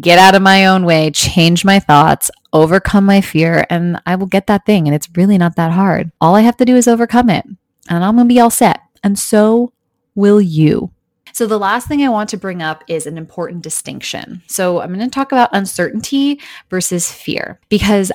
[0.00, 4.26] get out of my own way, change my thoughts, overcome my fear, and I will
[4.26, 4.86] get that thing.
[4.86, 6.10] And it's really not that hard.
[6.20, 7.44] All I have to do is overcome it,
[7.88, 8.80] and I'm going to be all set.
[9.02, 9.72] And so
[10.14, 10.90] will you.
[11.32, 14.42] So, the last thing I want to bring up is an important distinction.
[14.48, 16.40] So, I'm going to talk about uncertainty
[16.70, 18.10] versus fear because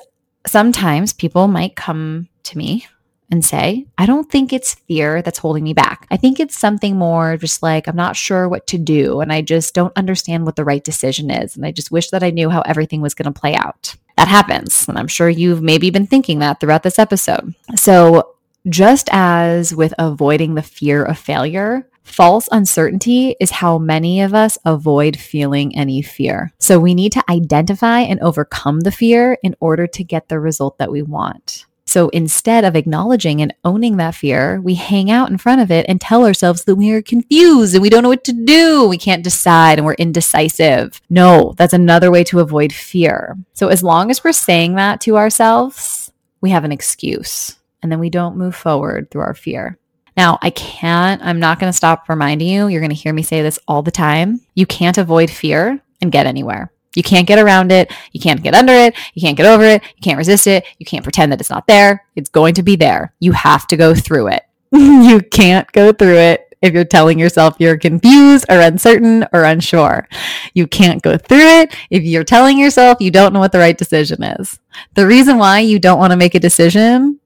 [0.46, 2.86] sometimes people might come to me
[3.30, 6.06] and say, I don't think it's fear that's holding me back.
[6.10, 9.20] I think it's something more just like, I'm not sure what to do.
[9.20, 11.56] And I just don't understand what the right decision is.
[11.56, 13.96] And I just wish that I knew how everything was going to play out.
[14.16, 14.88] That happens.
[14.88, 17.54] And I'm sure you've maybe been thinking that throughout this episode.
[17.74, 18.34] So,
[18.68, 24.58] just as with avoiding the fear of failure, False uncertainty is how many of us
[24.64, 26.52] avoid feeling any fear.
[26.58, 30.78] So we need to identify and overcome the fear in order to get the result
[30.78, 31.64] that we want.
[31.86, 35.86] So instead of acknowledging and owning that fear, we hang out in front of it
[35.88, 38.88] and tell ourselves that we are confused and we don't know what to do.
[38.88, 41.00] We can't decide and we're indecisive.
[41.10, 43.36] No, that's another way to avoid fear.
[43.52, 46.10] So as long as we're saying that to ourselves,
[46.40, 49.78] we have an excuse and then we don't move forward through our fear.
[50.16, 52.68] Now, I can't, I'm not going to stop reminding you.
[52.68, 54.40] You're going to hear me say this all the time.
[54.54, 56.72] You can't avoid fear and get anywhere.
[56.94, 57.92] You can't get around it.
[58.12, 58.94] You can't get under it.
[59.14, 59.82] You can't get over it.
[59.82, 60.64] You can't resist it.
[60.78, 62.06] You can't pretend that it's not there.
[62.16, 63.14] It's going to be there.
[63.20, 64.44] You have to go through it.
[64.72, 70.08] you can't go through it if you're telling yourself you're confused or uncertain or unsure.
[70.54, 73.76] You can't go through it if you're telling yourself you don't know what the right
[73.76, 74.58] decision is.
[74.94, 77.20] The reason why you don't want to make a decision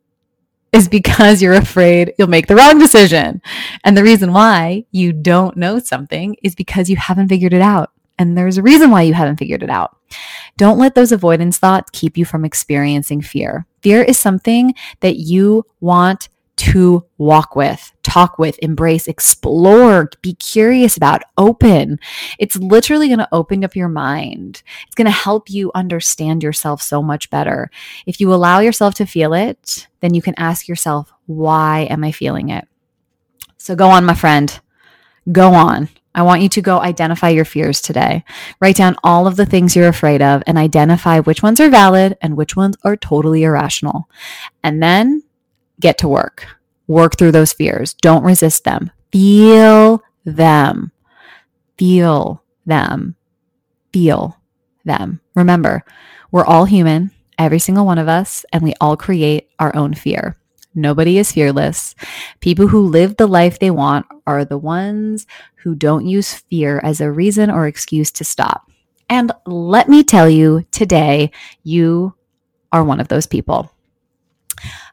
[0.72, 3.40] is because you're afraid you'll make the wrong decision.
[3.84, 7.92] And the reason why you don't know something is because you haven't figured it out.
[8.18, 9.96] And there's a reason why you haven't figured it out.
[10.56, 13.66] Don't let those avoidance thoughts keep you from experiencing fear.
[13.82, 20.96] Fear is something that you want to walk with, talk with, embrace, explore, be curious
[20.96, 22.00] about, open.
[22.40, 24.64] It's literally going to open up your mind.
[24.86, 27.70] It's going to help you understand yourself so much better.
[28.06, 32.10] If you allow yourself to feel it, then you can ask yourself, why am I
[32.10, 32.66] feeling it?
[33.56, 34.60] So go on, my friend.
[35.30, 35.88] Go on.
[36.18, 38.24] I want you to go identify your fears today.
[38.58, 42.18] Write down all of the things you're afraid of and identify which ones are valid
[42.20, 44.10] and which ones are totally irrational.
[44.64, 45.22] And then
[45.78, 46.44] get to work.
[46.88, 47.94] Work through those fears.
[47.94, 48.90] Don't resist them.
[49.12, 50.90] Feel them.
[51.78, 53.14] Feel them.
[53.92, 54.40] Feel
[54.84, 55.20] them.
[55.36, 55.84] Remember,
[56.32, 60.36] we're all human, every single one of us, and we all create our own fear.
[60.78, 61.94] Nobody is fearless.
[62.40, 65.26] People who live the life they want are the ones
[65.56, 68.70] who don't use fear as a reason or excuse to stop.
[69.10, 71.32] And let me tell you today,
[71.64, 72.14] you
[72.72, 73.72] are one of those people.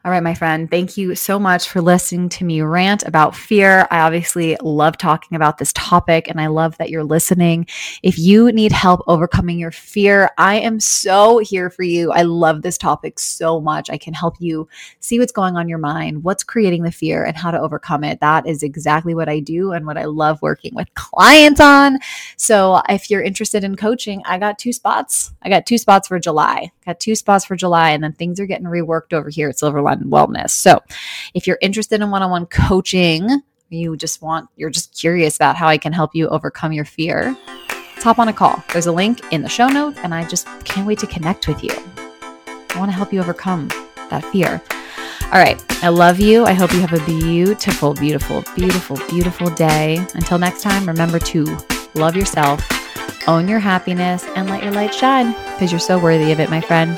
[0.06, 3.88] All right, my friend, thank you so much for listening to me rant about fear.
[3.90, 7.66] I obviously love talking about this topic and I love that you're listening.
[8.04, 12.12] If you need help overcoming your fear, I am so here for you.
[12.12, 13.90] I love this topic so much.
[13.90, 14.68] I can help you
[15.00, 18.04] see what's going on in your mind, what's creating the fear, and how to overcome
[18.04, 18.20] it.
[18.20, 21.98] That is exactly what I do and what I love working with clients on.
[22.36, 25.32] So if you're interested in coaching, I got two spots.
[25.42, 26.70] I got two spots for July.
[26.84, 29.58] Got two spots for July, and then things are getting reworked over here at
[29.96, 30.50] Silverline Wellness.
[30.50, 30.80] So
[31.34, 35.56] if you're interested in one on one coaching, you just want, you're just curious about
[35.56, 37.36] how I can help you overcome your fear,
[37.98, 38.62] hop on a call.
[38.72, 41.62] There's a link in the show notes, and I just can't wait to connect with
[41.64, 41.72] you.
[42.46, 43.68] I want to help you overcome
[44.10, 44.62] that fear.
[45.32, 45.60] All right.
[45.82, 46.44] I love you.
[46.44, 49.96] I hope you have a beautiful, beautiful, beautiful, beautiful day.
[50.14, 51.58] Until next time, remember to
[51.94, 52.64] love yourself,
[53.26, 56.60] own your happiness, and let your light shine because you're so worthy of it, my
[56.60, 56.96] friend.